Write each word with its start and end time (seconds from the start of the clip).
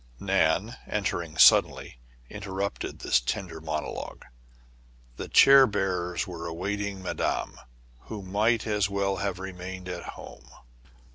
Nan, 0.19 0.77
entering 0.87 1.37
suddenly, 1.37 1.99
interrupted 2.27 2.97
this 2.97 3.19
tender 3.19 3.61
monologue. 3.61 4.25
The 5.17 5.27
chair 5.27 5.67
bearers 5.67 6.25
were 6.25 6.47
awaiting 6.47 7.03
madame," 7.03 7.59
who 8.07 8.23
might 8.23 8.65
as 8.65 8.89
well 8.89 9.17
have 9.17 9.37
remained 9.37 9.87
at 9.87 10.13
home." 10.17 10.49